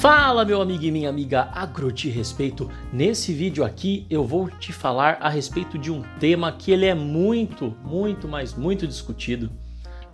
Fala 0.00 0.46
meu 0.46 0.62
amigo 0.62 0.82
e 0.82 0.90
minha 0.90 1.10
amiga 1.10 1.50
Agro 1.52 1.92
Te 1.92 2.08
Respeito. 2.08 2.70
Nesse 2.90 3.34
vídeo 3.34 3.62
aqui 3.62 4.06
eu 4.08 4.24
vou 4.24 4.48
te 4.48 4.72
falar 4.72 5.18
a 5.20 5.28
respeito 5.28 5.76
de 5.76 5.92
um 5.92 6.02
tema 6.18 6.50
que 6.50 6.70
ele 6.70 6.86
é 6.86 6.94
muito, 6.94 7.76
muito, 7.84 8.26
mas 8.26 8.54
muito 8.54 8.86
discutido. 8.86 9.50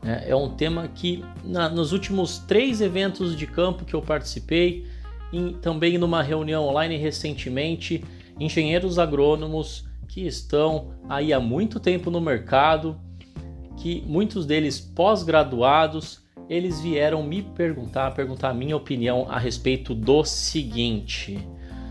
Né? 0.03 0.25
É 0.27 0.35
um 0.35 0.57
tema 0.57 0.89
que 0.89 1.25
na, 1.45 1.69
nos 1.69 1.93
últimos 1.93 2.41
três 2.41 2.81
eventos 2.81 3.37
de 3.37 3.47
campo 3.47 3.85
que 3.85 3.95
eu 3.95 4.03
participei, 4.03 4.89
em, 5.33 5.53
também 5.53 5.97
numa 5.99 6.21
reunião 6.21 6.65
online 6.65 6.97
recentemente, 6.97 8.03
engenheiros 8.41 8.99
agrônomos 8.99 9.85
que 10.09 10.27
estão 10.27 10.95
aí 11.09 11.33
há 11.33 11.39
muito 11.39 11.79
tempo 11.79 12.11
no 12.11 12.21
mercado, 12.21 13.01
que 13.77 14.03
muitos 14.05 14.47
deles 14.47 14.81
pós-graduados 14.81 16.26
eles 16.49 16.81
vieram 16.81 17.23
me 17.23 17.43
perguntar, 17.43 18.15
perguntar 18.15 18.51
a 18.51 18.55
minha 18.55 18.77
opinião 18.77 19.27
a 19.29 19.39
respeito 19.39 19.95
do 19.95 20.25
seguinte: 20.25 21.39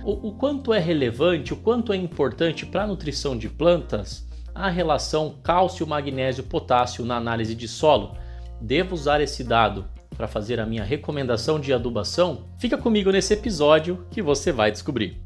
o, 0.04 0.30
o 0.30 0.32
quanto 0.34 0.74
é 0.74 0.80
relevante, 0.80 1.54
o 1.54 1.58
quanto 1.58 1.92
é 1.92 1.96
importante 1.96 2.66
para 2.66 2.84
a 2.84 2.88
nutrição 2.88 3.38
de 3.38 3.50
plantas 3.50 4.26
a 4.54 4.70
relação 4.70 5.36
cálcio, 5.44 5.86
magnésio, 5.86 6.44
potássio 6.46 7.04
na 7.04 7.18
análise 7.18 7.54
de 7.54 7.68
solo? 7.68 8.16
Devo 8.62 8.96
usar 8.96 9.20
esse 9.20 9.44
dado 9.44 9.86
para 10.16 10.30
fazer 10.30 10.62
a 10.62 10.66
minha 10.66 10.84
recomendação 10.84 11.60
de 11.60 11.74
adubação? 11.74 12.46
Fica 12.58 12.78
comigo 12.78 13.12
nesse 13.12 13.34
episódio 13.34 14.08
que 14.10 14.22
você 14.22 14.54
vai 14.54 14.72
descobrir. 14.72 15.25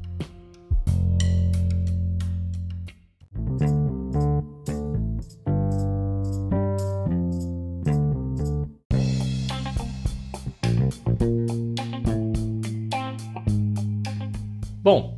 Bom, 14.82 15.14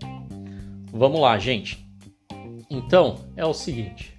vamos 0.92 1.20
lá, 1.20 1.38
gente. 1.38 1.86
Então, 2.68 3.18
é 3.36 3.46
o 3.46 3.54
seguinte. 3.54 4.12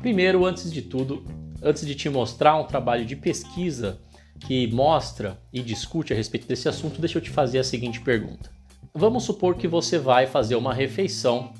Primeiro, 0.00 0.46
antes 0.46 0.72
de 0.72 0.80
tudo, 0.80 1.26
antes 1.62 1.86
de 1.86 1.94
te 1.94 2.08
mostrar 2.08 2.56
um 2.56 2.64
trabalho 2.64 3.04
de 3.04 3.14
pesquisa 3.14 4.00
que 4.40 4.66
mostra 4.68 5.38
e 5.52 5.60
discute 5.60 6.14
a 6.14 6.16
respeito 6.16 6.46
desse 6.46 6.70
assunto, 6.70 7.02
deixa 7.02 7.18
eu 7.18 7.22
te 7.22 7.28
fazer 7.28 7.58
a 7.58 7.64
seguinte 7.64 8.00
pergunta. 8.00 8.50
Vamos 8.94 9.24
supor 9.24 9.56
que 9.56 9.68
você 9.68 9.98
vai 9.98 10.26
fazer 10.26 10.56
uma 10.56 10.72
refeição 10.72 11.52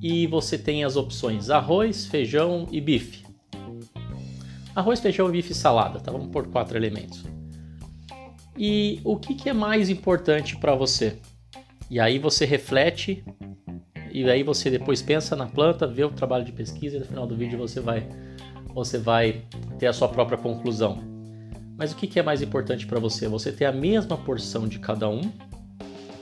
e 0.00 0.26
você 0.26 0.56
tem 0.56 0.82
as 0.82 0.96
opções 0.96 1.50
arroz, 1.50 2.06
feijão 2.06 2.66
e 2.72 2.80
bife. 2.80 3.26
Arroz, 4.74 4.98
feijão, 4.98 5.30
bife 5.30 5.52
e 5.52 5.54
salada, 5.54 6.00
tá? 6.00 6.10
Vamos 6.10 6.28
por 6.28 6.46
quatro 6.46 6.78
elementos. 6.78 7.22
E 8.56 8.98
o 9.04 9.18
que, 9.18 9.34
que 9.34 9.50
é 9.50 9.52
mais 9.52 9.90
importante 9.90 10.56
para 10.56 10.74
você? 10.74 11.18
E 11.90 12.00
aí 12.00 12.18
você 12.18 12.44
reflete 12.44 13.24
e 14.10 14.28
aí 14.30 14.42
você 14.42 14.70
depois 14.70 15.02
pensa 15.02 15.36
na 15.36 15.46
planta, 15.46 15.86
vê 15.86 16.04
o 16.04 16.10
trabalho 16.10 16.44
de 16.44 16.52
pesquisa 16.52 16.96
e 16.96 16.98
no 17.00 17.04
final 17.04 17.26
do 17.26 17.36
vídeo 17.36 17.58
você 17.58 17.80
vai 17.80 18.08
você 18.74 18.98
vai 18.98 19.42
ter 19.78 19.86
a 19.86 19.92
sua 19.92 20.08
própria 20.08 20.36
conclusão. 20.36 20.98
Mas 21.78 21.92
o 21.92 21.96
que 21.96 22.18
é 22.18 22.22
mais 22.22 22.42
importante 22.42 22.86
para 22.86 22.98
você? 22.98 23.28
Você 23.28 23.52
ter 23.52 23.66
a 23.66 23.72
mesma 23.72 24.16
porção 24.16 24.66
de 24.66 24.78
cada 24.78 25.08
um 25.08 25.20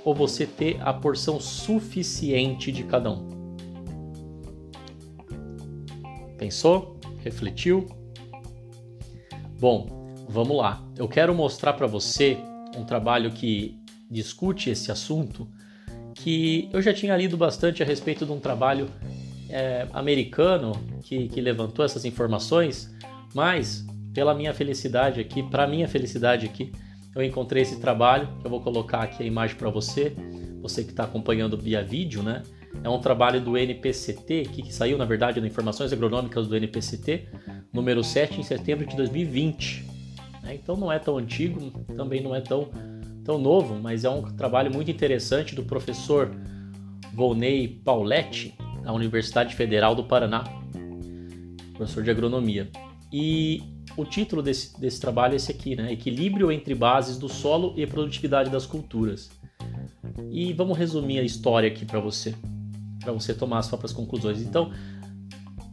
ou 0.04 0.14
você 0.14 0.46
ter 0.46 0.80
a 0.80 0.92
porção 0.92 1.40
suficiente 1.40 2.70
de 2.70 2.84
cada 2.84 3.10
um? 3.10 3.28
Pensou? 6.36 6.98
Refletiu? 7.22 7.86
Bom, 9.58 10.14
vamos 10.28 10.56
lá. 10.56 10.84
Eu 10.96 11.08
quero 11.08 11.34
mostrar 11.34 11.72
para 11.72 11.86
você 11.86 12.36
um 12.76 12.84
trabalho 12.84 13.30
que 13.30 13.78
discute 14.14 14.70
esse 14.70 14.90
assunto, 14.92 15.48
que 16.14 16.68
eu 16.72 16.80
já 16.80 16.94
tinha 16.94 17.16
lido 17.16 17.36
bastante 17.36 17.82
a 17.82 17.86
respeito 17.86 18.24
de 18.24 18.32
um 18.32 18.38
trabalho 18.38 18.88
é, 19.50 19.86
americano 19.92 20.72
que, 21.02 21.28
que 21.28 21.40
levantou 21.40 21.84
essas 21.84 22.04
informações, 22.04 22.94
mas 23.34 23.84
pela 24.14 24.32
minha 24.32 24.54
felicidade 24.54 25.20
aqui, 25.20 25.42
para 25.42 25.66
minha 25.66 25.88
felicidade 25.88 26.46
aqui, 26.46 26.72
eu 27.14 27.22
encontrei 27.22 27.62
esse 27.62 27.80
trabalho, 27.80 28.28
que 28.40 28.46
eu 28.46 28.50
vou 28.50 28.60
colocar 28.60 29.02
aqui 29.02 29.22
a 29.22 29.26
imagem 29.26 29.56
para 29.56 29.70
você, 29.70 30.14
você 30.62 30.82
que 30.84 30.90
está 30.90 31.04
acompanhando 31.04 31.56
via 31.56 31.82
vídeo, 31.82 32.22
né? 32.22 32.42
É 32.82 32.88
um 32.88 32.98
trabalho 32.98 33.40
do 33.40 33.56
NPCT, 33.56 34.44
que, 34.52 34.62
que 34.62 34.74
saiu, 34.74 34.98
na 34.98 35.04
verdade, 35.04 35.40
nas 35.40 35.48
Informações 35.48 35.92
Agronômicas 35.92 36.48
do 36.48 36.56
NPCT, 36.56 37.28
número 37.72 38.02
7, 38.02 38.40
em 38.40 38.42
setembro 38.42 38.86
de 38.86 38.96
2020. 38.96 39.84
Né? 40.42 40.54
Então 40.54 40.76
não 40.76 40.90
é 40.90 40.98
tão 40.98 41.16
antigo, 41.16 41.70
também 41.96 42.20
não 42.20 42.34
é 42.34 42.40
tão 42.40 42.68
tão 43.24 43.38
novo, 43.38 43.74
mas 43.80 44.04
é 44.04 44.10
um 44.10 44.22
trabalho 44.22 44.72
muito 44.72 44.90
interessante 44.90 45.54
do 45.54 45.64
professor 45.64 46.30
Volney 47.12 47.80
Pauletti, 47.84 48.54
da 48.82 48.92
Universidade 48.92 49.54
Federal 49.54 49.94
do 49.94 50.04
Paraná, 50.04 50.44
professor 51.74 52.02
de 52.02 52.10
agronomia. 52.10 52.70
E 53.12 53.62
o 53.96 54.04
título 54.04 54.42
desse, 54.42 54.78
desse 54.78 55.00
trabalho 55.00 55.32
é 55.32 55.36
esse 55.36 55.50
aqui, 55.50 55.74
né? 55.74 55.92
Equilíbrio 55.92 56.52
entre 56.52 56.74
bases 56.74 57.16
do 57.16 57.28
solo 57.28 57.72
e 57.76 57.86
produtividade 57.86 58.50
das 58.50 58.66
culturas. 58.66 59.30
E 60.30 60.52
vamos 60.52 60.76
resumir 60.76 61.18
a 61.18 61.22
história 61.22 61.68
aqui 61.68 61.84
para 61.84 62.00
você, 62.00 62.34
para 63.00 63.12
você 63.12 63.32
tomar 63.32 63.60
as 63.60 63.68
próprias 63.68 63.92
conclusões. 63.92 64.42
Então, 64.42 64.70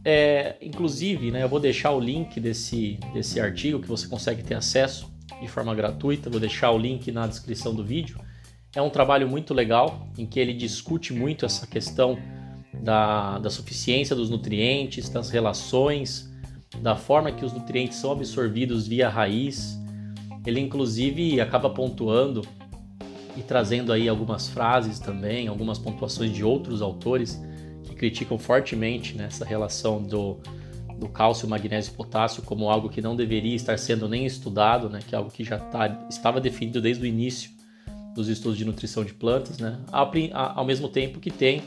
é, 0.04 0.56
inclusive, 0.62 1.30
né, 1.30 1.42
eu 1.42 1.48
vou 1.48 1.60
deixar 1.60 1.92
o 1.92 2.00
link 2.00 2.40
desse, 2.40 2.98
desse 3.12 3.40
artigo 3.40 3.80
que 3.80 3.88
você 3.88 4.08
consegue 4.08 4.42
ter 4.42 4.54
acesso 4.54 5.11
de 5.40 5.48
forma 5.48 5.74
gratuita, 5.74 6.30
vou 6.30 6.40
deixar 6.40 6.70
o 6.70 6.78
link 6.78 7.10
na 7.10 7.26
descrição 7.26 7.74
do 7.74 7.84
vídeo. 7.84 8.18
É 8.74 8.80
um 8.80 8.90
trabalho 8.90 9.28
muito 9.28 9.52
legal 9.52 10.08
em 10.16 10.26
que 10.26 10.40
ele 10.40 10.52
discute 10.52 11.12
muito 11.12 11.44
essa 11.44 11.66
questão 11.66 12.18
da, 12.72 13.38
da 13.38 13.50
suficiência 13.50 14.16
dos 14.16 14.30
nutrientes, 14.30 15.08
das 15.08 15.30
relações, 15.30 16.30
da 16.80 16.96
forma 16.96 17.30
que 17.30 17.44
os 17.44 17.52
nutrientes 17.52 17.98
são 17.98 18.12
absorvidos 18.12 18.86
via 18.86 19.08
raiz. 19.08 19.78
Ele 20.46 20.60
inclusive 20.60 21.40
acaba 21.40 21.68
pontuando 21.70 22.42
e 23.36 23.42
trazendo 23.42 23.92
aí 23.92 24.08
algumas 24.08 24.48
frases 24.48 24.98
também, 24.98 25.48
algumas 25.48 25.78
pontuações 25.78 26.32
de 26.32 26.44
outros 26.44 26.82
autores 26.82 27.40
que 27.84 27.94
criticam 27.94 28.38
fortemente 28.38 29.16
nessa 29.16 29.44
relação 29.44 30.02
do, 30.02 30.38
do 31.02 31.08
cálcio, 31.08 31.48
magnésio 31.48 31.92
e 31.92 31.96
potássio 31.96 32.42
como 32.42 32.70
algo 32.70 32.88
que 32.88 33.02
não 33.02 33.16
deveria 33.16 33.56
estar 33.56 33.76
sendo 33.76 34.08
nem 34.08 34.24
estudado, 34.24 34.88
né, 34.88 35.00
que 35.06 35.14
é 35.14 35.18
algo 35.18 35.30
que 35.30 35.42
já 35.42 35.58
tá, 35.58 36.06
estava 36.08 36.40
definido 36.40 36.80
desde 36.80 37.02
o 37.02 37.06
início 37.06 37.50
dos 38.14 38.28
estudos 38.28 38.56
de 38.56 38.64
nutrição 38.64 39.04
de 39.04 39.12
plantas, 39.12 39.58
né, 39.58 39.78
ao, 39.90 40.64
mesmo 40.64 40.88
tempo 40.88 41.18
que 41.18 41.30
tem 41.30 41.62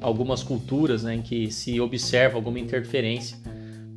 algumas 0.00 0.42
culturas 0.42 1.02
né, 1.02 1.16
em 1.16 1.22
que 1.22 1.50
se 1.50 1.78
observa 1.80 2.36
alguma 2.36 2.58
interferência, 2.58 3.36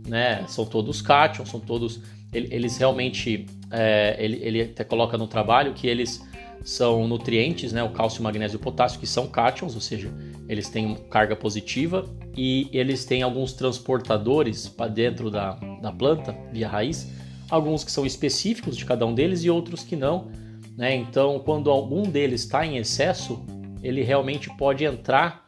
né, 0.08 0.44
são 0.48 0.66
todos 0.66 1.02
cátions, 1.02 1.50
são 1.50 1.60
todos, 1.60 2.02
eles 2.34 2.78
realmente, 2.78 3.46
é, 3.70 4.18
ele, 4.20 4.40
ele 4.42 4.62
até 4.64 4.84
coloca 4.84 5.18
no 5.18 5.28
trabalho 5.28 5.74
que 5.74 5.88
eles 5.88 6.22
são 6.64 7.08
nutrientes, 7.08 7.72
né, 7.72 7.82
o 7.82 7.90
cálcio, 7.92 8.22
magnésio 8.22 8.56
e 8.56 8.58
o 8.58 8.60
potássio, 8.60 9.00
que 9.00 9.08
são 9.08 9.28
cátions, 9.28 9.74
ou 9.74 9.82
seja, 9.82 10.12
eles 10.50 10.70
têm 10.70 10.96
carga 11.10 11.36
positiva 11.36 12.10
e 12.36 12.70
eles 12.72 13.06
têm 13.06 13.22
alguns 13.22 13.54
transportadores 13.54 14.68
para 14.68 14.88
dentro 14.90 15.30
da, 15.30 15.54
da 15.82 15.92
planta, 15.92 16.36
via 16.52 16.68
raiz, 16.68 17.10
alguns 17.50 17.84
que 17.84 17.92
são 17.92 18.06
específicos 18.06 18.78
de 18.78 18.86
cada 18.86 19.06
um 19.06 19.14
deles 19.14 19.44
e 19.44 19.50
outros 19.50 19.84
que 19.84 19.96
não. 19.96 20.32
Né? 20.78 20.96
Então, 20.96 21.40
quando 21.40 21.70
algum 21.70 22.04
deles 22.04 22.42
está 22.42 22.66
em 22.66 22.78
excesso, 22.78 23.44
ele 23.84 24.04
realmente 24.04 24.50
pode 24.58 24.86
entrar 24.86 25.44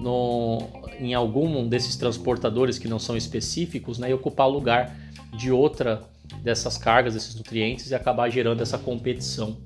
no, 0.00 0.58
em 1.00 1.14
algum 1.14 1.66
desses 1.66 1.96
transportadores 1.96 2.78
que 2.78 2.86
não 2.86 2.98
são 2.98 3.16
específicos 3.16 3.98
né? 3.98 4.10
e 4.10 4.14
ocupar 4.14 4.48
lugar 4.48 4.94
de 5.36 5.50
outra 5.50 6.02
dessas 6.42 6.76
cargas, 6.76 7.14
desses 7.14 7.34
nutrientes 7.34 7.90
e 7.90 7.94
acabar 7.94 8.28
gerando 8.28 8.62
essa 8.62 8.76
competição. 8.76 9.56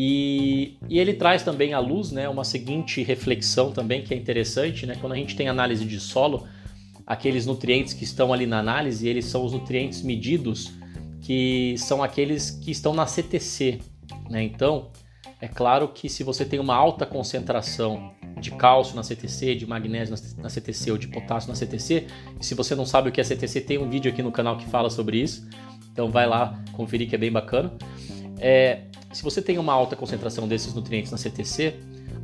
E, 0.00 0.78
e, 0.88 0.96
ele 1.00 1.12
traz 1.12 1.42
também 1.42 1.74
à 1.74 1.80
luz 1.80 2.12
né, 2.12 2.28
uma 2.28 2.44
seguinte 2.44 3.02
reflexão 3.02 3.72
também 3.72 4.00
que 4.00 4.14
é 4.14 4.16
interessante, 4.16 4.86
né? 4.86 4.94
Quando 5.00 5.14
a 5.14 5.16
gente 5.16 5.34
tem 5.34 5.48
análise 5.48 5.84
de 5.84 5.98
solo, 5.98 6.46
aqueles 7.04 7.46
nutrientes 7.46 7.94
que 7.94 8.04
estão 8.04 8.32
ali 8.32 8.46
na 8.46 8.60
análise, 8.60 9.08
eles 9.08 9.24
são 9.24 9.44
os 9.44 9.52
nutrientes 9.52 10.02
medidos, 10.02 10.70
que 11.20 11.74
são 11.78 12.00
aqueles 12.00 12.48
que 12.48 12.70
estão 12.70 12.94
na 12.94 13.08
CTC. 13.08 13.80
Né? 14.30 14.44
Então, 14.44 14.92
é 15.40 15.48
claro 15.48 15.88
que 15.88 16.08
se 16.08 16.22
você 16.22 16.44
tem 16.44 16.60
uma 16.60 16.76
alta 16.76 17.04
concentração 17.04 18.12
de 18.40 18.52
cálcio 18.52 18.94
na 18.94 19.02
CTC, 19.02 19.56
de 19.56 19.66
magnésio 19.66 20.14
na 20.36 20.48
CTC 20.48 20.92
ou 20.92 20.96
de 20.96 21.08
potássio 21.08 21.48
na 21.48 21.56
CTC, 21.56 22.06
e 22.40 22.46
se 22.46 22.54
você 22.54 22.76
não 22.76 22.86
sabe 22.86 23.08
o 23.08 23.12
que 23.12 23.20
é 23.20 23.24
CTC, 23.24 23.62
tem 23.62 23.78
um 23.78 23.90
vídeo 23.90 24.12
aqui 24.12 24.22
no 24.22 24.30
canal 24.30 24.56
que 24.56 24.66
fala 24.66 24.90
sobre 24.90 25.20
isso, 25.20 25.48
então 25.92 26.08
vai 26.08 26.28
lá 26.28 26.56
conferir 26.72 27.08
que 27.08 27.16
é 27.16 27.18
bem 27.18 27.32
bacana. 27.32 27.72
É, 28.38 28.82
se 29.12 29.22
você 29.22 29.40
tem 29.40 29.58
uma 29.58 29.72
alta 29.72 29.96
concentração 29.96 30.46
desses 30.46 30.74
nutrientes 30.74 31.10
na 31.10 31.18
CTC, 31.18 31.74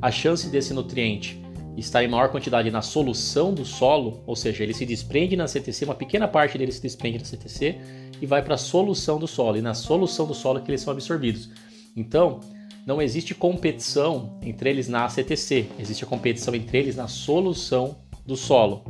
a 0.01 0.11
chance 0.11 0.49
desse 0.49 0.75
nutriente 0.75 1.43
estar 1.77 2.05
em 2.05 2.09
maior 2.09 2.29
quantidade 2.29 2.71
na 2.71 2.83
solução 2.83 3.53
do 3.53 3.65
solo, 3.65 4.23
ou 4.27 4.37
seja, 4.37 4.63
ele 4.63 4.75
se 4.75 4.87
desprende 4.87 5.37
na 5.37 5.49
CTC, 5.49 5.85
uma 5.85 5.95
pequena 5.95 6.29
parte 6.29 6.57
dele 6.57 6.71
se 6.71 6.81
desprende 6.81 7.19
na 7.19 7.25
CTC 7.25 7.79
e 8.21 8.27
vai 8.27 8.43
para 8.43 8.55
a 8.55 8.59
solução 8.59 9.19
do 9.19 9.27
solo, 9.27 9.57
e 9.57 9.63
na 9.63 9.75
solução 9.75 10.27
do 10.27 10.35
solo 10.35 10.59
é 10.59 10.63
que 10.63 10.71
eles 10.71 10.83
são 10.83 10.93
absorvidos. 10.93 11.51
Então, 11.97 12.41
não 12.87 13.01
existe 13.01 13.35
competição 13.35 14.39
entre 14.43 14.71
eles 14.71 14.89
na 14.89 15.05
ACTC, 15.05 15.67
existe 15.79 16.05
a 16.05 16.07
competição 16.07 16.55
entre 16.55 16.79
eles 16.79 16.97
na 16.97 17.09
solução 17.09 17.97
do 18.25 18.37
solo. 18.37 18.85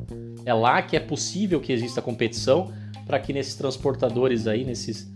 É 0.45 0.53
lá 0.53 0.83
que 0.83 0.97
é 0.97 1.01
possível 1.01 1.61
que 1.61 1.73
exista 1.73 2.03
competição 2.03 2.73
para 3.07 3.19
que 3.19 3.33
nesses 3.33 3.55
transportadores 3.55 4.47
aí, 4.47 4.65
nesses 4.65 5.11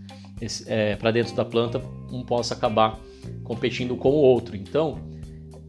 é, 0.67 0.95
para 0.95 1.11
dentro 1.11 1.35
da 1.35 1.45
planta, 1.45 1.81
um 2.11 2.23
possa 2.23 2.53
acabar 2.53 2.99
competindo 3.43 3.95
com 3.95 4.09
o 4.09 4.21
outro. 4.21 4.55
Então, 4.55 4.99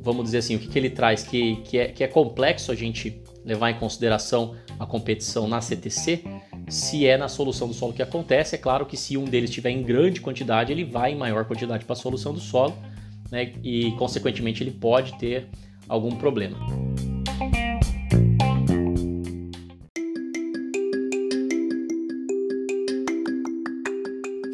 vamos 0.00 0.24
dizer 0.24 0.38
assim, 0.38 0.56
o 0.56 0.58
que, 0.58 0.68
que 0.68 0.78
ele 0.78 0.90
traz 0.90 1.22
que, 1.22 1.56
que, 1.56 1.78
é, 1.78 1.88
que 1.88 2.04
é 2.04 2.08
complexo 2.08 2.72
a 2.72 2.74
gente 2.74 3.22
levar 3.44 3.70
em 3.70 3.74
consideração 3.74 4.54
a 4.78 4.86
competição 4.86 5.46
na 5.46 5.60
CTC, 5.60 6.24
se 6.68 7.06
é 7.06 7.16
na 7.16 7.28
solução 7.28 7.68
do 7.68 7.74
solo 7.74 7.92
que 7.92 8.02
acontece, 8.02 8.54
é 8.54 8.58
claro 8.58 8.86
que 8.86 8.96
se 8.96 9.16
um 9.16 9.24
deles 9.24 9.50
estiver 9.50 9.70
em 9.70 9.82
grande 9.82 10.20
quantidade, 10.20 10.72
ele 10.72 10.84
vai 10.84 11.12
em 11.12 11.16
maior 11.16 11.44
quantidade 11.44 11.84
para 11.84 11.94
a 11.94 11.96
solução 11.96 12.32
do 12.32 12.40
solo, 12.40 12.74
né? 13.30 13.52
E 13.62 13.92
consequentemente 13.92 14.62
ele 14.62 14.70
pode 14.70 15.18
ter 15.18 15.48
algum 15.88 16.14
problema. 16.16 16.58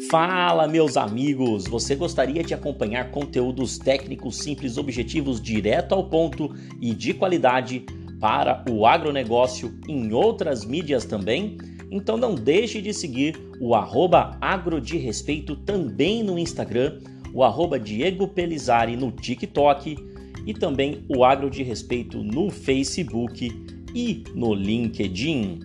Fala, 0.09 0.69
meus 0.69 0.95
amigos! 0.95 1.65
Você 1.65 1.93
gostaria 1.93 2.41
de 2.41 2.53
acompanhar 2.53 3.11
conteúdos 3.11 3.77
técnicos 3.77 4.37
simples, 4.37 4.77
objetivos, 4.77 5.41
direto 5.41 5.93
ao 5.93 6.05
ponto 6.05 6.55
e 6.79 6.93
de 6.93 7.13
qualidade 7.13 7.85
para 8.17 8.63
o 8.69 8.85
agronegócio 8.85 9.77
em 9.85 10.13
outras 10.13 10.63
mídias 10.63 11.03
também? 11.03 11.57
Então 11.91 12.15
não 12.15 12.35
deixe 12.35 12.81
de 12.81 12.93
seguir 12.93 13.37
o 13.59 13.75
arroba 13.75 14.37
agro 14.39 14.79
de 14.79 14.97
respeito 14.97 15.57
também 15.57 16.23
no 16.23 16.39
Instagram, 16.39 16.99
o 17.33 17.43
arroba 17.43 17.77
Diego 17.77 18.29
Pelizari 18.29 18.95
no 18.95 19.11
TikTok 19.11 19.97
e 20.45 20.53
também 20.53 21.03
o 21.09 21.25
Agro 21.25 21.49
de 21.49 21.61
Respeito 21.63 22.23
no 22.23 22.49
Facebook 22.49 23.51
e 23.93 24.23
no 24.33 24.53
LinkedIn. 24.53 25.59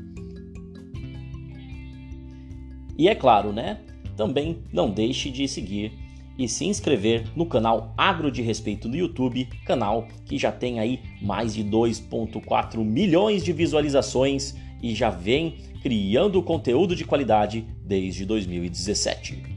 E 2.98 3.08
é 3.08 3.14
claro, 3.14 3.52
né? 3.52 3.78
Também 4.16 4.58
não 4.72 4.90
deixe 4.90 5.30
de 5.30 5.46
seguir 5.48 5.92
e 6.38 6.48
se 6.48 6.64
inscrever 6.64 7.24
no 7.36 7.46
canal 7.46 7.92
Agro 7.96 8.30
de 8.30 8.42
Respeito 8.42 8.88
no 8.88 8.96
YouTube, 8.96 9.48
canal 9.64 10.08
que 10.24 10.38
já 10.38 10.50
tem 10.50 10.80
aí 10.80 11.00
mais 11.20 11.54
de 11.54 11.64
2.4 11.64 12.78
milhões 12.84 13.44
de 13.44 13.52
visualizações 13.52 14.54
e 14.82 14.94
já 14.94 15.10
vem 15.10 15.56
criando 15.82 16.42
conteúdo 16.42 16.96
de 16.96 17.04
qualidade 17.04 17.66
desde 17.84 18.24
2017. 18.24 19.52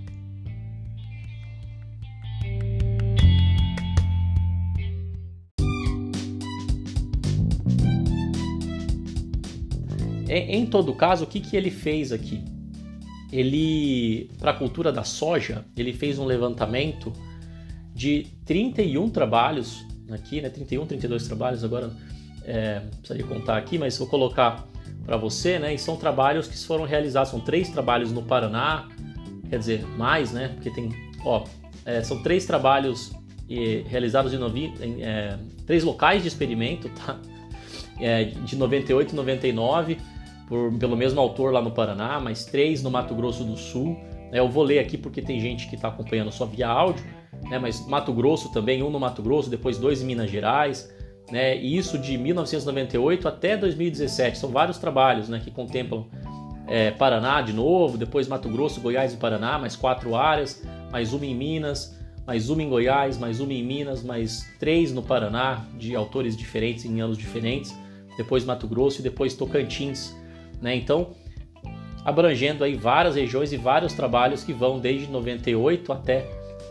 Em 10.28 10.66
todo 10.66 10.94
caso, 10.94 11.24
o 11.24 11.28
que, 11.28 11.40
que 11.40 11.56
ele 11.56 11.70
fez 11.70 12.12
aqui? 12.12 12.44
Ele 13.36 14.30
para 14.40 14.52
a 14.52 14.54
cultura 14.54 14.92
da 14.92 15.04
soja, 15.04 15.66
ele 15.76 15.94
fez 15.94 16.18
um 16.18 16.26
levantamento 16.26 17.12
de 17.94 18.28
31 18.46 19.10
trabalhos 19.10 19.86
aqui, 20.10 20.42
né? 20.42 20.50
31, 20.50 20.86
32 20.86 21.28
trabalhos 21.28 21.64
agora, 21.64 21.92
é, 22.44 22.80
precisaria 22.80 23.26
contar 23.26 23.58
aqui, 23.58 23.78
mas 23.78 23.98
vou 23.98 24.08
colocar 24.08 24.66
para 25.06 25.18
você, 25.18 25.60
né? 25.60 25.74
E 25.74 25.78
são 25.78 25.98
trabalhos 25.98 26.48
que 26.48 26.58
foram 26.58 26.86
realizados, 26.86 27.30
são 27.30 27.40
três 27.40 27.70
trabalhos 27.70 28.12
no 28.12 28.24
Paraná, 28.24 28.88
quer 29.50 29.60
dizer, 29.60 29.86
mais, 29.98 30.32
né? 30.32 30.50
Porque 30.50 30.70
tem, 30.70 30.90
ó, 31.24 31.44
é, 31.86 32.02
são 32.04 32.22
três 32.24 32.46
trabalhos 32.46 33.12
e, 33.50 33.84
realizados 33.88 34.34
em, 34.34 34.38
novi, 34.38 34.74
em 34.82 35.04
é, 35.04 35.38
três 35.66 35.84
locais 35.84 36.22
de 36.22 36.28
experimento, 36.28 36.90
tá? 36.90 37.20
É, 38.00 38.26
de 38.26 38.58
98 38.58 39.14
e 39.14 39.16
99 39.16 39.98
por, 40.48 40.74
pelo 40.78 40.96
mesmo 40.96 41.20
autor 41.20 41.52
lá 41.52 41.62
no 41.62 41.72
Paraná, 41.72 42.20
mais 42.20 42.46
três 42.46 42.84
no 42.84 42.92
Mato 42.92 43.14
Grosso 43.16 43.44
do 43.44 43.58
Sul. 43.58 43.98
Né? 44.32 44.40
Eu 44.40 44.50
vou 44.50 44.64
ler 44.64 44.80
aqui 44.80 44.98
porque 44.98 45.22
tem 45.22 45.40
gente 45.40 45.68
que 45.68 45.76
está 45.76 45.88
acompanhando 45.88 46.32
só 46.32 46.46
via 46.46 46.68
áudio, 46.68 47.04
né? 47.50 47.60
mas 47.60 47.86
Mato 47.88 48.14
Grosso 48.14 48.52
também, 48.52 48.84
um 48.84 48.90
no 48.90 49.00
Mato 49.00 49.22
Grosso, 49.22 49.50
depois 49.50 49.78
dois 49.78 50.02
em 50.02 50.06
Minas 50.06 50.30
Gerais. 50.30 50.94
Né? 51.32 51.58
E 51.58 51.76
isso 51.76 51.98
de 51.98 52.18
1998 52.18 53.28
até 53.28 53.58
2017. 53.58 54.38
São 54.38 54.50
vários 54.50 54.78
trabalhos 54.78 55.28
né, 55.28 55.42
que 55.44 55.50
contemplam 55.50 56.06
é, 56.68 56.92
Paraná 56.92 57.42
de 57.42 57.54
novo, 57.54 57.98
depois 57.98 58.28
Mato 58.28 58.50
Grosso, 58.50 58.82
Goiás 58.82 59.14
e 59.14 59.18
Paraná, 59.18 59.58
mais 59.58 59.76
quatro 59.76 60.16
áreas, 60.16 60.64
mais 60.92 61.14
uma 61.14 61.26
em 61.26 61.36
Minas, 61.36 61.96
mais 62.26 62.50
uma 62.50 62.62
em 62.62 62.70
Goiás, 62.70 63.18
mais 63.18 63.40
uma 63.40 63.54
em 63.54 63.64
Minas, 63.64 64.04
mais 64.04 64.46
três 64.60 64.92
no 64.92 65.02
Paraná, 65.02 65.66
de 65.78 65.96
autores 65.96 66.36
diferentes 66.36 66.86
em 66.86 67.02
anos 67.02 67.18
diferentes, 67.18 67.76
depois 68.18 68.46
Mato 68.46 68.68
Grosso 68.68 69.02
e 69.02 69.04
depois 69.04 69.34
Tocantins 69.34 70.16
né? 70.62 70.76
Então, 70.76 71.16
abrangendo 72.06 72.64
aí 72.64 72.76
várias 72.76 73.16
regiões 73.16 73.52
e 73.52 73.58
vários 73.58 73.94
trabalhos 73.94 74.44
que 74.44 74.54
vão 74.54 74.80
desde 74.80 75.08
98 75.08 75.92
até 75.92 76.26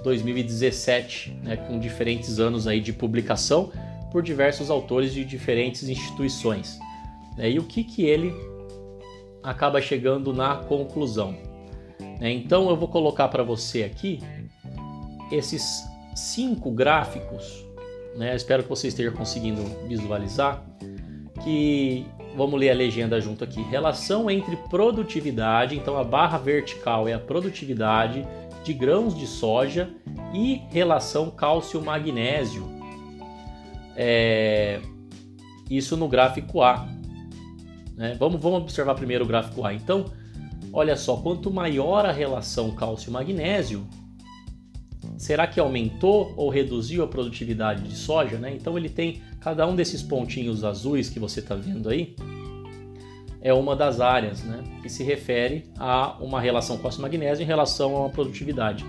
2017, 0.05 1.37
né? 1.43 1.57
com 1.57 1.79
diferentes 1.79 2.39
anos 2.39 2.69
aí 2.69 2.81
de 2.81 2.93
publicação 2.93 3.73
por 4.13 4.23
diversos 4.23 4.71
autores 4.71 5.13
de 5.13 5.25
diferentes 5.25 5.89
instituições. 5.89 6.79
Né? 7.37 7.51
E 7.51 7.59
o 7.59 7.65
que, 7.65 7.83
que 7.83 8.05
ele 8.05 8.33
acaba 9.43 9.81
chegando 9.81 10.33
na 10.33 10.57
conclusão? 10.57 11.37
Né? 12.21 12.31
Então 12.31 12.69
eu 12.71 12.77
vou 12.77 12.87
colocar 12.87 13.27
para 13.29 13.43
você 13.43 13.83
aqui 13.83 14.21
esses 15.33 15.83
cinco 16.15 16.71
gráficos, 16.71 17.67
né? 18.15 18.37
espero 18.37 18.63
que 18.63 18.69
você 18.69 18.87
esteja 18.87 19.11
conseguindo 19.11 19.65
visualizar, 19.89 20.65
que 21.43 22.07
Vamos 22.37 22.59
ler 22.59 22.71
a 22.71 22.75
legenda 22.75 23.21
junto 23.21 23.45
aqui. 23.45 23.63
Relação 23.63 24.31
entre 24.31 24.57
produtividade, 24.57 25.77
então 25.77 25.97
a 25.97 26.05
barra 26.05 26.39
vertical 26.39 27.07
é 27.07 27.13
a 27.13 27.19
produtividade 27.19 28.27
de 28.65 28.73
grãos 28.73 29.17
de 29.17 29.27
soja 29.27 29.91
e 30.33 30.63
relação 30.71 31.31
cálcio-magnésio. 31.31 32.67
É, 33.97 34.81
isso 35.71 35.97
no 35.97 36.09
gráfico 36.09 36.63
A. 36.63 36.89
Né? 37.97 38.17
Vamos, 38.19 38.41
vamos 38.41 38.63
observar 38.63 38.95
primeiro 38.95 39.25
o 39.25 39.29
gráfico 39.29 39.65
A. 39.65 39.73
Então, 39.73 40.07
olha 40.73 40.97
só, 40.97 41.17
quanto 41.17 41.53
maior 41.53 42.05
a 42.05 42.13
relação 42.13 42.73
cálcio-magnésio, 42.73 43.87
será 45.27 45.47
que 45.47 45.59
aumentou 45.59 46.33
ou 46.37 46.49
reduziu 46.49 47.03
a 47.03 47.07
produtividade 47.09 47.83
de 47.83 47.97
soja? 47.97 48.37
Né? 48.39 48.55
Então 48.55 48.77
ele 48.77 48.89
tem 48.89 49.23
Cada 49.45 49.67
um 49.67 49.77
desses 49.77 50.03
pontinhos 50.03 50.65
azuis 50.65 51.11
que 51.11 51.21
você 51.21 51.41
está 51.41 51.55
vendo 51.55 51.91
aí 51.91 52.17
é 53.43 53.53
uma 53.53 53.77
das 53.77 54.01
áreas 54.01 54.43
né, 54.43 54.65
que 54.81 54.89
se 54.89 55.05
refere 55.05 55.67
a 55.79 56.17
uma 56.19 56.41
relação 56.41 56.79
cálcio-magnésio 56.79 57.43
em 57.43 57.47
relação 57.47 57.95
a 57.95 58.01
uma 58.01 58.09
produtividade. 58.09 58.87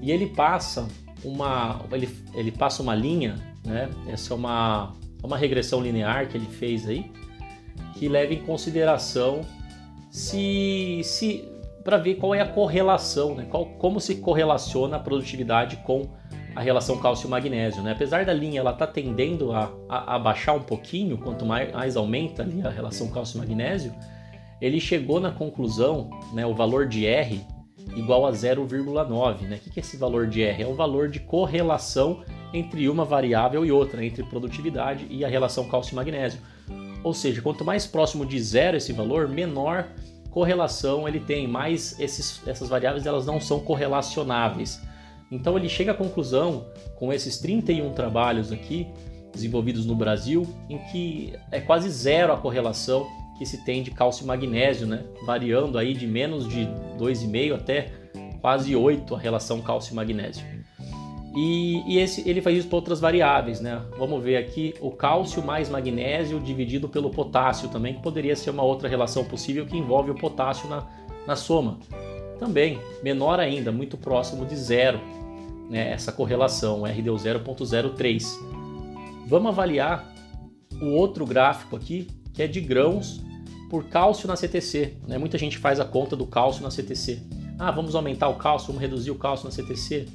E 0.00 0.12
ele 0.12 0.26
passa 0.28 0.86
uma, 1.24 1.84
ele, 1.90 2.08
ele 2.34 2.52
passa 2.52 2.84
uma 2.84 2.94
linha, 2.94 3.34
né, 3.66 3.90
essa 4.06 4.32
é 4.32 4.36
uma, 4.36 4.92
uma 5.24 5.36
regressão 5.36 5.82
linear 5.82 6.28
que 6.28 6.36
ele 6.36 6.46
fez 6.46 6.88
aí, 6.88 7.10
que 7.96 8.08
leva 8.08 8.32
em 8.32 8.44
consideração 8.44 9.40
se, 10.08 11.00
se 11.02 11.48
para 11.84 11.96
ver 11.96 12.16
qual 12.16 12.34
é 12.34 12.40
a 12.40 12.46
correlação, 12.46 13.34
né, 13.34 13.46
qual, 13.50 13.66
como 13.66 14.00
se 14.00 14.16
correlaciona 14.16 14.96
a 14.96 15.00
produtividade 15.00 15.76
com 15.78 16.08
a 16.54 16.60
relação 16.60 16.98
cálcio-magnésio. 16.98 17.82
Né? 17.82 17.92
Apesar 17.92 18.24
da 18.24 18.32
linha 18.32 18.60
ela 18.60 18.72
tá 18.72 18.86
tendendo 18.86 19.52
a, 19.52 19.72
a, 19.88 20.16
a, 20.16 20.18
baixar 20.18 20.52
um 20.52 20.62
pouquinho, 20.62 21.16
quanto 21.16 21.46
mais, 21.46 21.72
mais 21.72 21.96
aumenta 21.96 22.42
ali 22.42 22.60
a 22.62 22.70
relação 22.70 23.08
cálcio-magnésio, 23.08 23.94
ele 24.60 24.78
chegou 24.78 25.20
na 25.20 25.30
conclusão, 25.30 26.10
né, 26.32 26.44
o 26.44 26.54
valor 26.54 26.86
de 26.86 27.06
R 27.06 27.40
igual 27.96 28.26
a 28.26 28.30
0,9. 28.30 29.42
Né? 29.42 29.56
O 29.56 29.70
que 29.70 29.78
é 29.78 29.82
esse 29.82 29.96
valor 29.96 30.26
de 30.26 30.42
R? 30.42 30.62
É 30.62 30.66
o 30.66 30.74
valor 30.74 31.08
de 31.08 31.20
correlação 31.20 32.22
entre 32.52 32.88
uma 32.88 33.04
variável 33.04 33.64
e 33.64 33.72
outra, 33.72 34.04
entre 34.04 34.22
produtividade 34.24 35.06
e 35.08 35.24
a 35.24 35.28
relação 35.28 35.68
cálcio-magnésio. 35.68 36.40
Ou 37.02 37.14
seja, 37.14 37.40
quanto 37.40 37.64
mais 37.64 37.86
próximo 37.86 38.26
de 38.26 38.40
zero 38.40 38.76
esse 38.76 38.92
valor, 38.92 39.28
menor 39.28 39.88
correlação 40.30 41.08
ele 41.08 41.20
tem, 41.20 41.46
mais 41.46 41.98
esses, 41.98 42.40
essas 42.46 42.68
variáveis 42.68 43.06
elas 43.06 43.26
não 43.26 43.40
são 43.40 43.60
correlacionáveis. 43.60 44.80
Então 45.30 45.56
ele 45.56 45.68
chega 45.68 45.92
à 45.92 45.94
conclusão, 45.94 46.66
com 46.96 47.12
esses 47.12 47.38
31 47.38 47.92
trabalhos 47.92 48.50
aqui, 48.50 48.88
desenvolvidos 49.32 49.86
no 49.86 49.94
Brasil, 49.94 50.46
em 50.68 50.78
que 50.90 51.34
é 51.50 51.60
quase 51.60 51.88
zero 51.88 52.32
a 52.32 52.36
correlação 52.36 53.06
que 53.38 53.46
se 53.46 53.64
tem 53.64 53.82
de 53.82 53.90
cálcio 53.90 54.24
e 54.24 54.26
magnésio, 54.26 54.86
né? 54.86 55.04
variando 55.24 55.78
aí 55.78 55.94
de 55.94 56.06
menos 56.06 56.46
de 56.48 56.66
2,5 56.98 57.54
até 57.54 57.90
quase 58.40 58.74
8 58.74 59.14
a 59.14 59.18
relação 59.18 59.60
cálcio 59.62 59.94
e 61.34 61.82
e 61.86 61.98
esse, 61.98 62.28
ele 62.28 62.40
faz 62.40 62.58
isso 62.58 62.68
para 62.68 62.76
outras 62.76 63.00
variáveis, 63.00 63.60
né? 63.60 63.82
Vamos 63.98 64.22
ver 64.22 64.36
aqui 64.36 64.74
o 64.80 64.90
cálcio 64.90 65.42
mais 65.44 65.68
magnésio 65.68 66.40
dividido 66.40 66.88
pelo 66.88 67.10
potássio 67.10 67.68
também, 67.68 67.94
que 67.94 68.02
poderia 68.02 68.36
ser 68.36 68.50
uma 68.50 68.62
outra 68.62 68.88
relação 68.88 69.24
possível 69.24 69.66
que 69.66 69.76
envolve 69.76 70.10
o 70.10 70.14
potássio 70.14 70.68
na, 70.68 70.86
na 71.26 71.36
soma. 71.36 71.78
Também 72.38 72.78
menor 73.02 73.38
ainda, 73.38 73.70
muito 73.70 73.96
próximo 73.96 74.46
de 74.46 74.56
zero 74.56 75.00
né, 75.70 75.92
essa 75.92 76.10
correlação, 76.10 76.80
o 76.80 76.86
R 76.86 77.00
deu 77.00 77.14
0,03. 77.14 78.24
Vamos 79.26 79.52
avaliar 79.52 80.12
o 80.82 80.86
outro 80.86 81.24
gráfico 81.24 81.76
aqui, 81.76 82.08
que 82.34 82.42
é 82.42 82.48
de 82.48 82.60
grãos 82.60 83.22
por 83.70 83.84
cálcio 83.84 84.26
na 84.26 84.34
CTC. 84.34 84.96
Né? 85.06 85.16
Muita 85.16 85.38
gente 85.38 85.56
faz 85.56 85.78
a 85.78 85.84
conta 85.84 86.16
do 86.16 86.26
cálcio 86.26 86.62
na 86.64 86.70
CTC. 86.70 87.22
Ah, 87.56 87.70
vamos 87.70 87.94
aumentar 87.94 88.28
o 88.28 88.34
cálcio, 88.34 88.66
vamos 88.68 88.82
reduzir 88.82 89.12
o 89.12 89.14
cálcio 89.14 89.44
na 89.44 89.52
CTC. 89.52 90.08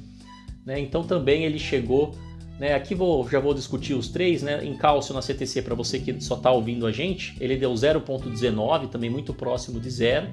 Né? 0.66 0.80
Então 0.80 1.04
também 1.04 1.44
ele 1.44 1.58
chegou. 1.58 2.12
Né? 2.58 2.74
Aqui 2.74 2.94
vou, 2.94 3.28
já 3.28 3.38
vou 3.38 3.54
discutir 3.54 3.94
os 3.94 4.08
três. 4.08 4.42
Né? 4.42 4.64
Em 4.64 4.76
cálcio 4.76 5.14
na 5.14 5.22
CTC, 5.22 5.62
para 5.62 5.74
você 5.74 6.00
que 6.00 6.20
só 6.20 6.34
está 6.34 6.50
ouvindo 6.50 6.86
a 6.86 6.92
gente, 6.92 7.36
ele 7.40 7.56
deu 7.56 7.72
0,19, 7.72 8.88
também 8.88 9.08
muito 9.08 9.32
próximo 9.32 9.78
de 9.78 9.88
zero. 9.88 10.28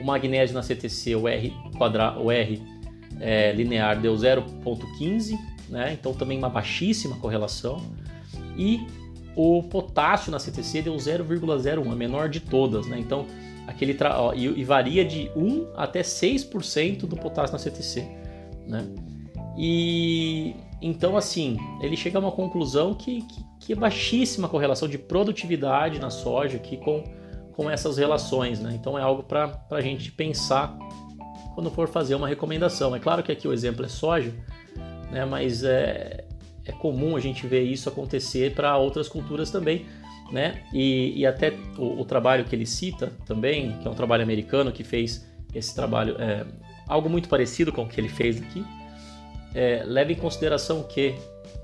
O 0.00 0.04
magnésio 0.04 0.54
na 0.54 0.62
CTC, 0.62 1.14
o 1.16 1.26
R, 1.26 1.52
quadra, 1.76 2.18
o 2.18 2.30
R 2.30 2.62
é, 3.18 3.52
linear, 3.52 4.00
deu 4.00 4.14
0,15, 4.14 5.38
né? 5.68 5.92
então 5.92 6.14
também 6.14 6.38
uma 6.38 6.48
baixíssima 6.48 7.16
correlação. 7.16 7.82
E 8.56 8.80
o 9.36 9.62
potássio 9.62 10.32
na 10.32 10.38
CTC 10.38 10.82
deu 10.82 10.94
0,01, 10.96 11.92
a 11.92 11.94
menor 11.94 12.28
de 12.28 12.40
todas, 12.40 12.86
né? 12.86 12.98
Então, 12.98 13.26
aquele 13.66 13.96
ó, 14.02 14.34
e, 14.34 14.46
e, 14.46 14.64
varia 14.64 15.04
de 15.04 15.30
1 15.36 15.68
até 15.76 16.00
6% 16.00 17.06
do 17.06 17.16
potássio 17.16 17.52
na 17.52 17.58
CTC, 17.58 18.06
né? 18.66 18.84
E 19.56 20.54
então 20.80 21.16
assim, 21.16 21.58
ele 21.82 21.96
chega 21.96 22.18
a 22.18 22.20
uma 22.20 22.32
conclusão 22.32 22.94
que, 22.94 23.22
que, 23.22 23.44
que 23.58 23.72
é 23.72 23.76
baixíssima 23.76 24.48
correlação 24.48 24.88
de 24.88 24.96
produtividade 24.96 25.98
na 25.98 26.10
soja 26.10 26.56
aqui 26.56 26.76
com, 26.76 27.04
com 27.52 27.70
essas 27.70 27.98
relações, 27.98 28.60
né? 28.60 28.72
Então 28.74 28.98
é 28.98 29.02
algo 29.02 29.22
para 29.22 29.60
a 29.70 29.80
gente 29.80 30.10
pensar 30.10 30.76
quando 31.54 31.70
for 31.70 31.88
fazer 31.88 32.14
uma 32.14 32.28
recomendação. 32.28 32.94
É 32.96 32.98
claro 32.98 33.22
que 33.22 33.30
aqui 33.30 33.46
o 33.46 33.52
exemplo 33.52 33.84
é 33.84 33.88
soja, 33.88 34.32
né? 35.10 35.24
Mas 35.24 35.62
é, 35.62 36.24
é 36.64 36.72
comum 36.72 37.16
a 37.16 37.20
gente 37.20 37.46
ver 37.46 37.62
isso 37.62 37.88
acontecer 37.88 38.54
para 38.54 38.76
outras 38.78 39.08
culturas 39.08 39.50
também, 39.50 39.84
né? 40.32 40.62
E, 40.72 41.20
e 41.20 41.26
até 41.26 41.52
o, 41.76 42.00
o, 42.00 42.04
trabalho 42.04 42.44
que 42.44 42.54
ele 42.54 42.66
cita 42.66 43.12
também, 43.26 43.76
que 43.78 43.88
é 43.88 43.90
um 43.90 43.94
trabalho 43.94 44.22
americano 44.22 44.72
que 44.72 44.84
fez 44.84 45.26
esse 45.54 45.74
trabalho, 45.74 46.16
é, 46.18 46.46
algo 46.86 47.10
muito 47.10 47.28
parecido 47.28 47.72
com 47.72 47.82
o 47.82 47.88
que 47.88 48.00
ele 48.00 48.08
fez 48.08 48.40
aqui, 48.40 48.64
é, 49.54 49.82
leva 49.84 50.12
em 50.12 50.16
consideração 50.16 50.82
que 50.82 51.14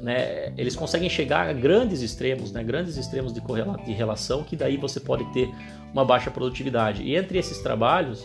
né, 0.00 0.52
eles 0.56 0.76
conseguem 0.76 1.08
chegar 1.08 1.48
a 1.48 1.52
grandes 1.52 2.02
extremos, 2.02 2.52
né, 2.52 2.62
grandes 2.62 2.96
extremos 2.96 3.32
de, 3.32 3.40
de 3.84 3.92
relação, 3.92 4.42
que 4.42 4.56
daí 4.56 4.76
você 4.76 5.00
pode 5.00 5.24
ter 5.32 5.48
uma 5.92 6.04
baixa 6.04 6.30
produtividade. 6.30 7.02
E 7.02 7.16
entre 7.16 7.38
esses 7.38 7.58
trabalhos, 7.58 8.24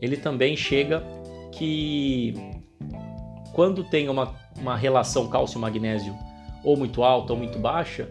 ele 0.00 0.16
também 0.16 0.56
chega 0.56 1.02
que 1.52 2.34
quando 3.52 3.84
tem 3.84 4.08
uma 4.08 4.34
uma 4.60 4.76
relação 4.76 5.28
cálcio-magnésio 5.28 6.16
ou 6.64 6.76
muito 6.76 7.02
alta 7.02 7.32
ou 7.32 7.38
muito 7.38 7.58
baixa, 7.58 8.08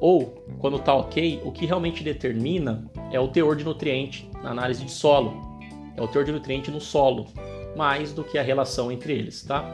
ou 0.00 0.44
quando 0.58 0.76
está 0.76 0.94
ok, 0.94 1.40
o 1.44 1.52
que 1.52 1.64
realmente 1.64 2.02
determina 2.02 2.90
é 3.10 3.18
o 3.18 3.28
teor 3.28 3.56
de 3.56 3.64
nutriente 3.64 4.28
na 4.42 4.50
análise 4.50 4.84
de 4.84 4.90
solo. 4.90 5.58
É 5.96 6.02
o 6.02 6.08
teor 6.08 6.24
de 6.24 6.32
nutriente 6.32 6.70
no 6.70 6.80
solo, 6.80 7.26
mais 7.74 8.12
do 8.12 8.22
que 8.22 8.36
a 8.36 8.42
relação 8.42 8.92
entre 8.92 9.14
eles, 9.14 9.42
tá? 9.42 9.64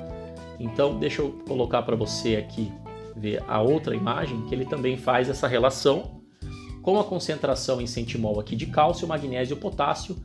Então, 0.58 0.98
deixa 0.98 1.22
eu 1.22 1.32
colocar 1.46 1.82
para 1.82 1.96
você 1.96 2.36
aqui 2.36 2.70
ver 3.16 3.42
a 3.46 3.60
outra 3.60 3.94
imagem 3.94 4.42
que 4.46 4.54
ele 4.54 4.64
também 4.64 4.96
faz 4.96 5.28
essa 5.28 5.46
relação 5.46 6.22
com 6.82 6.98
a 6.98 7.04
concentração 7.04 7.80
em 7.80 7.86
centimol 7.86 8.40
aqui 8.40 8.56
de 8.56 8.66
cálcio, 8.66 9.06
magnésio, 9.06 9.56
potássio 9.56 10.16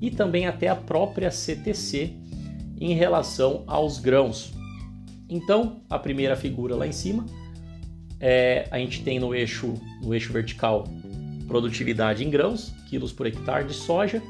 e 0.00 0.10
também 0.10 0.46
até 0.46 0.68
a 0.68 0.76
própria 0.76 1.30
CTC 1.30 2.14
em 2.80 2.94
relação 2.94 3.64
aos 3.66 3.98
grãos. 3.98 4.52
Então, 5.28 5.82
a 5.88 5.98
primeira 5.98 6.36
figura 6.36 6.74
lá 6.74 6.86
em 6.86 6.92
cima, 6.92 7.24
é, 8.20 8.68
a 8.70 8.78
gente 8.78 9.02
tem 9.02 9.18
no 9.18 9.34
eixo, 9.34 9.74
no 10.02 10.12
eixo 10.12 10.32
vertical 10.32 10.84
produtividade 11.46 12.24
em 12.24 12.30
grãos, 12.30 12.72
quilos 12.88 13.12
por 13.12 13.26
hectare 13.26 13.66
de 13.66 13.74
soja, 13.74 14.22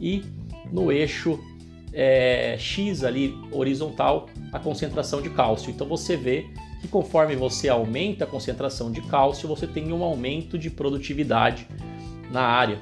e 0.00 0.24
no 0.72 0.90
eixo 0.90 1.38
é, 1.96 2.56
X 2.58 3.02
ali 3.02 3.34
horizontal 3.50 4.28
a 4.52 4.58
concentração 4.58 5.22
de 5.22 5.30
cálcio. 5.30 5.70
Então 5.70 5.88
você 5.88 6.14
vê 6.14 6.44
que 6.82 6.88
conforme 6.88 7.34
você 7.34 7.70
aumenta 7.70 8.24
a 8.24 8.26
concentração 8.26 8.92
de 8.92 9.00
cálcio, 9.00 9.48
você 9.48 9.66
tem 9.66 9.90
um 9.90 10.04
aumento 10.04 10.58
de 10.58 10.68
produtividade 10.68 11.66
na 12.30 12.42
área. 12.42 12.78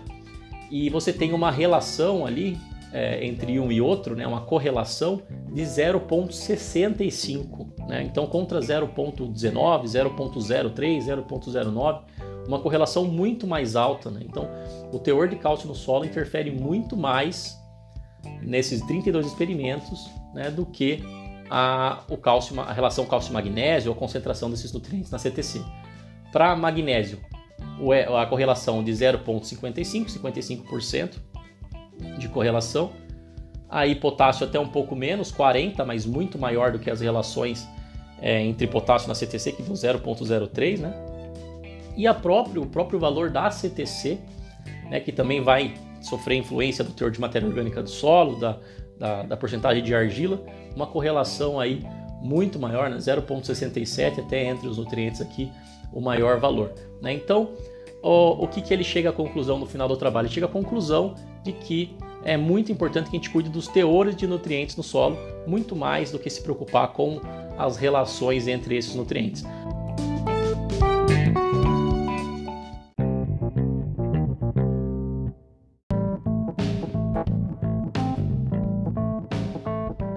E 0.69 0.91
você 0.91 1.13
tem 1.13 1.33
uma 1.33 1.53
relação 1.53 2.27
ali 2.27 2.59
é, 2.93 3.25
entre 3.25 3.61
um 3.61 3.71
e 3.71 3.81
outro, 3.81 4.17
né, 4.17 4.27
uma 4.27 4.41
correlação 4.41 5.23
de 5.53 5.63
0,65. 5.63 7.69
Né? 7.89 8.03
Então, 8.03 8.27
contra 8.27 8.59
0,19, 8.59 9.85
0,03, 9.85 10.99
0,09, 10.99 12.01
uma 12.49 12.59
correlação 12.59 13.05
muito 13.05 13.47
mais 13.47 13.77
alta. 13.77 14.11
Né? 14.11 14.23
Então, 14.25 14.49
o 14.93 14.99
teor 14.99 15.29
de 15.29 15.37
cálcio 15.37 15.69
no 15.69 15.75
solo 15.75 16.05
interfere 16.05 16.51
muito 16.51 16.97
mais 16.97 17.63
nesses 18.43 18.81
32 18.83 19.27
experimentos 19.27 20.11
né, 20.35 20.51
do 20.51 20.67
que 20.67 21.03
a, 21.51 22.03
o 22.09 22.17
cálcio, 22.17 22.59
a 22.61 22.73
relação 22.73 23.07
cálcio-magnésio 23.07 23.91
ou 23.91 23.97
a 23.97 23.99
concentração 23.99 24.51
desses 24.51 24.73
nutrientes 24.73 25.11
na 25.11 25.19
CTC. 25.19 25.63
Para 26.33 26.57
magnésio, 26.57 27.21
a 28.19 28.27
correlação 28.27 28.83
de 28.83 28.91
0,55, 28.93 30.07
55%, 30.21 31.15
de 32.19 32.29
correlação. 32.29 32.93
Aí 33.69 33.95
potássio 33.95 34.47
até 34.47 34.59
um 34.59 34.69
pouco 34.69 34.95
menos, 34.95 35.33
40, 35.33 35.85
mas 35.85 36.07
muito 36.07 36.39
maior 36.39 36.73
do 36.73 36.79
que 36.79 36.91
as 36.91 37.01
relações 37.01 37.67
é, 38.21 38.43
entre 38.43 38.67
potássio 38.67 39.09
na 39.09 39.15
CTC, 39.15 39.53
que 39.53 39.63
deu 39.63 39.75
0,03, 39.75 40.79
né? 40.79 40.95
E 41.97 42.07
a 42.07 42.15
próprio, 42.15 42.63
o 42.63 42.67
próprio 42.67 42.99
valor 42.99 43.31
da 43.31 43.51
CTC, 43.51 44.19
né, 44.91 45.01
que 45.01 45.13
também 45.13 45.41
vai 45.41 45.75
sofrer 46.05 46.37
influência 46.37 46.85
do 46.85 46.93
teor 46.93 47.11
de 47.11 47.21
matéria 47.21 47.47
orgânica 47.47 47.83
do 47.83 47.91
solo, 47.91 48.39
da, 48.39 48.59
da, 48.99 49.23
da 49.23 49.37
porcentagem 49.37 49.83
de 49.83 49.95
argila, 49.95 50.43
uma 50.75 50.87
correlação 50.87 51.59
aí 51.59 51.85
muito 52.23 52.59
maior, 52.59 52.89
né, 52.89 52.97
0,67 52.97 54.19
até 54.19 54.45
entre 54.45 54.67
os 54.67 54.79
nutrientes 54.79 55.21
aqui 55.21 55.51
o 55.93 56.01
maior 56.01 56.41
valor. 56.41 56.73
Né? 57.01 57.13
Então, 57.13 57.51
o, 58.03 58.45
o 58.45 58.49
que, 58.49 58.61
que 58.61 58.75
ele 58.75 58.85
chega 58.85 59.11
à 59.11 59.13
conclusão 59.13 59.59
no 59.59 59.67
final 59.67 59.87
do 59.87 59.97
trabalho? 59.97 60.27
Ele 60.27 60.35
chega 60.35 60.47
à 60.47 60.49
conclusão 60.49 61.15
de 61.43 61.53
que 61.53 61.97
é 62.25 62.37
muito 62.37 62.73
importante 62.73 63.11
que 63.11 63.17
a 63.17 63.19
gente 63.19 63.31
cuide 63.31 63.49
dos 63.49 63.69
teores 63.69 64.17
de 64.17 64.27
nutrientes 64.27 64.77
no 64.77 64.83
solo, 64.83 65.17
muito 65.47 65.77
mais 65.77 66.11
do 66.11 66.19
que 66.19 66.29
se 66.29 66.43
preocupar 66.43 66.89
com 66.89 67.21
as 67.57 67.77
relações 67.77 68.49
entre 68.49 68.77
esses 68.77 68.95
nutrientes. 68.95 69.45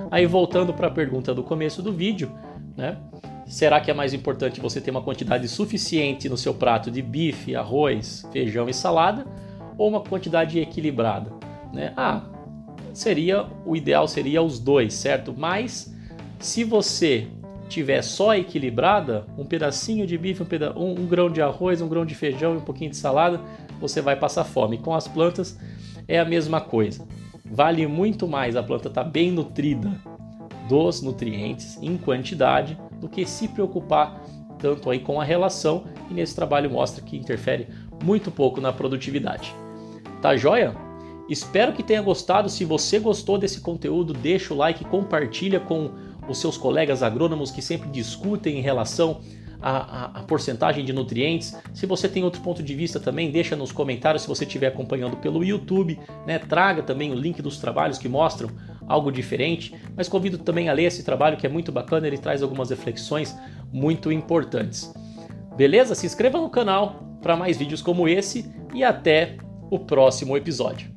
Aí 0.09 0.25
voltando 0.25 0.73
para 0.73 0.87
a 0.87 0.91
pergunta 0.91 1.33
do 1.33 1.43
começo 1.43 1.81
do 1.81 1.91
vídeo, 1.91 2.31
né? 2.75 2.97
Será 3.45 3.79
que 3.79 3.89
é 3.89 3.93
mais 3.93 4.13
importante 4.13 4.59
você 4.59 4.81
ter 4.81 4.91
uma 4.91 5.01
quantidade 5.01 5.47
suficiente 5.47 6.27
no 6.27 6.37
seu 6.37 6.53
prato 6.53 6.91
de 6.91 7.01
bife, 7.01 7.55
arroz, 7.55 8.27
feijão 8.31 8.67
e 8.67 8.73
salada 8.73 9.25
ou 9.77 9.87
uma 9.87 10.01
quantidade 10.01 10.59
equilibrada? 10.59 11.31
Né? 11.71 11.93
Ah, 11.95 12.23
seria 12.93 13.45
o 13.65 13.75
ideal 13.75 14.07
seria 14.07 14.41
os 14.41 14.59
dois, 14.59 14.93
certo? 14.93 15.33
Mas 15.35 15.93
se 16.39 16.65
você 16.65 17.27
tiver 17.69 18.01
só 18.01 18.35
equilibrada, 18.35 19.25
um 19.37 19.45
pedacinho 19.45 20.05
de 20.05 20.17
bife, 20.17 20.43
um, 20.43 20.45
peda 20.45 20.77
um, 20.77 20.91
um 20.91 21.05
grão 21.05 21.29
de 21.29 21.41
arroz, 21.41 21.81
um 21.81 21.87
grão 21.87 22.05
de 22.05 22.15
feijão 22.15 22.53
e 22.53 22.57
um 22.57 22.61
pouquinho 22.61 22.91
de 22.91 22.97
salada, 22.97 23.39
você 23.79 24.01
vai 24.01 24.15
passar 24.15 24.43
fome. 24.43 24.77
Com 24.77 24.93
as 24.93 25.07
plantas 25.07 25.57
é 26.07 26.19
a 26.19 26.25
mesma 26.25 26.59
coisa. 26.59 27.05
Vale 27.51 27.87
muito 27.87 28.27
mais 28.27 28.55
a 28.55 28.63
planta 28.63 28.87
estar 28.87 29.03
tá 29.03 29.09
bem 29.09 29.31
nutrida 29.31 29.91
dos 30.67 31.01
nutrientes 31.01 31.77
em 31.81 31.97
quantidade 31.97 32.77
do 32.99 33.07
que 33.07 33.25
se 33.25 33.47
preocupar 33.47 34.21
tanto 34.59 34.89
aí 34.89 34.99
com 34.99 35.21
a 35.21 35.23
relação 35.23 35.85
e 36.09 36.13
nesse 36.13 36.35
trabalho 36.35 36.69
mostra 36.69 37.03
que 37.03 37.15
interfere 37.15 37.67
muito 38.03 38.31
pouco 38.31 38.59
na 38.59 38.73
produtividade. 38.73 39.53
Tá 40.21 40.35
joia? 40.35 40.75
Espero 41.29 41.73
que 41.73 41.83
tenha 41.83 42.01
gostado. 42.01 42.49
Se 42.49 42.65
você 42.65 42.99
gostou 42.99 43.37
desse 43.37 43.61
conteúdo, 43.61 44.13
deixa 44.13 44.53
o 44.53 44.57
like, 44.57 44.85
compartilha 44.85 45.59
com 45.59 45.91
os 46.27 46.39
seus 46.39 46.57
colegas 46.57 47.03
agrônomos 47.03 47.51
que 47.51 47.61
sempre 47.61 47.89
discutem 47.89 48.57
em 48.57 48.61
relação 48.61 49.21
à, 49.61 49.71
à, 49.71 50.05
à, 50.19 50.23
porcentagem 50.23 50.83
de 50.85 50.93
nutrientes. 50.93 51.55
Se 51.73 51.85
você 51.85 52.07
tem 52.07 52.23
outro 52.23 52.41
ponto 52.41 52.61
de 52.61 52.75
vista 52.75 52.99
também, 52.99 53.31
deixa 53.31 53.55
nos 53.55 53.71
comentários 53.71 54.23
se 54.23 54.27
você 54.27 54.43
estiver 54.43 54.67
acompanhando 54.67 55.17
pelo 55.17 55.43
YouTube. 55.43 55.99
Né? 56.25 56.39
Traga 56.39 56.83
também 56.83 57.11
o 57.11 57.15
link 57.15 57.41
dos 57.41 57.57
trabalhos 57.57 57.97
que 57.97 58.07
mostram 58.07 58.49
algo 58.87 59.11
diferente, 59.11 59.75
mas 59.95 60.07
convido 60.07 60.37
também 60.37 60.69
a 60.69 60.73
ler 60.73 60.85
esse 60.85 61.03
trabalho 61.03 61.37
que 61.37 61.45
é 61.45 61.49
muito 61.49 61.71
bacana, 61.71 62.07
ele 62.07 62.17
traz 62.17 62.41
algumas 62.41 62.69
reflexões 62.69 63.37
muito 63.71 64.11
importantes. 64.11 64.93
Beleza? 65.55 65.93
Se 65.93 66.05
inscreva 66.05 66.39
no 66.39 66.49
canal 66.49 67.17
para 67.21 67.35
mais 67.35 67.57
vídeos 67.57 67.81
como 67.81 68.07
esse 68.07 68.49
e 68.73 68.83
até 68.83 69.37
o 69.69 69.79
próximo 69.79 70.37
episódio. 70.37 70.95